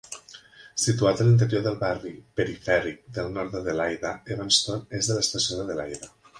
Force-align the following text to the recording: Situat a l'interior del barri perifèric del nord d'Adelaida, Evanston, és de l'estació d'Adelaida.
Situat 0.83 1.21
a 1.21 1.27
l'interior 1.27 1.63
del 1.67 1.77
barri 1.83 2.15
perifèric 2.41 2.99
del 3.19 3.31
nord 3.37 3.55
d'Adelaida, 3.59 4.17
Evanston, 4.39 4.85
és 5.03 5.11
de 5.13 5.21
l'estació 5.23 5.63
d'Adelaida. 5.63 6.15